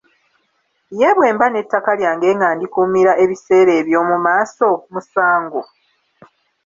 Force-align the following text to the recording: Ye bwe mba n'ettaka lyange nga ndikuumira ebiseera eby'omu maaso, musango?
Ye 0.99 1.09
bwe 1.15 1.27
mba 1.33 1.47
n'ettaka 1.49 1.91
lyange 1.99 2.29
nga 2.37 2.47
ndikuumira 2.55 3.11
ebiseera 3.23 3.71
eby'omu 3.81 4.15
maaso, 4.25 4.69
musango? 4.91 5.61